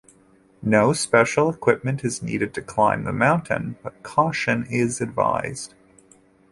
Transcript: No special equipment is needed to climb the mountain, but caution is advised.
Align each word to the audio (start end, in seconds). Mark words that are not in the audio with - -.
No 0.63 0.93
special 0.93 1.47
equipment 1.51 2.03
is 2.03 2.23
needed 2.23 2.55
to 2.55 2.61
climb 2.63 3.03
the 3.03 3.13
mountain, 3.13 3.75
but 3.83 4.01
caution 4.01 4.65
is 4.67 4.99
advised. 4.99 5.75